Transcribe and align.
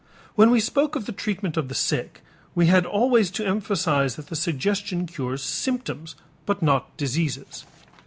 When 0.33 0.49
we 0.49 0.59
spoke 0.59 0.95
of 0.95 1.05
the 1.05 1.11
treatment 1.11 1.57
of 1.57 1.67
the 1.67 1.75
sick, 1.75 2.21
we 2.55 2.65
had 2.65 2.87
always 2.87 3.29
to 3.29 3.45
emphasize 3.45 4.15
that 4.15 4.29
the 4.29 4.35
suggestion 4.35 5.05
cures 5.05 5.43
symptoms 5.43 6.15
but 6.47 6.63
not 6.63 6.97
diseases. 6.97 7.65